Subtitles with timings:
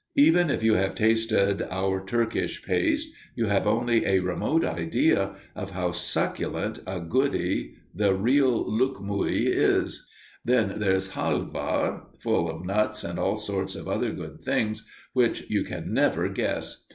[0.15, 5.69] Even if you have tasted our Turkish paste, you have only a remote idea of
[5.69, 10.09] how succulent a goody the real loukoumi is.
[10.43, 14.83] Then there is halva, full of nuts and all sorts of other good things
[15.13, 16.83] which you can never guess.